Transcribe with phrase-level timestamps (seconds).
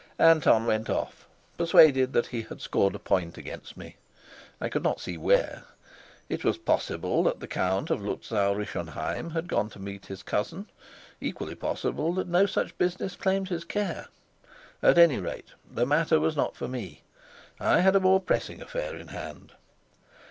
[0.17, 1.27] Anton went off,
[1.59, 3.97] persuaded that he had scored a point against me.
[4.59, 5.65] I could not see where.
[6.27, 10.67] It was possible that the Count of Luzau Rischenheim had gone to meet his cousin,
[11.19, 14.07] equally possible that no such business claimed his care.
[14.81, 17.03] At any rate, the matter was not for me.
[17.59, 19.53] I had a more pressing affair in hand.